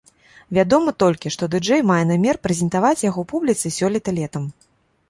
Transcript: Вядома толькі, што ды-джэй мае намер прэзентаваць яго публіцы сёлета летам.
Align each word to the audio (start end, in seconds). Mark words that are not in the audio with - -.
Вядома 0.57 0.93
толькі, 1.03 1.33
што 1.35 1.49
ды-джэй 1.57 1.85
мае 1.91 1.99
намер 2.13 2.41
прэзентаваць 2.47 2.95
яго 3.09 3.21
публіцы 3.35 3.75
сёлета 3.79 4.09
летам. 4.23 4.53